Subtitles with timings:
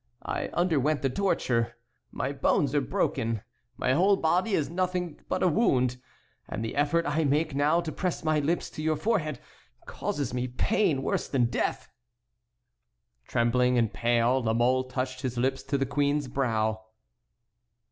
[0.25, 1.75] I underwent the torture,
[2.11, 3.43] my bones are broken,
[3.77, 6.01] my whole body is nothing but a wound,
[6.49, 9.39] and the effort I make now to press my lips to your forehead
[9.85, 13.89] causes me pain worse than death." Pale and trembling,
[14.43, 16.81] La Mole touched his lips to the queen's brow.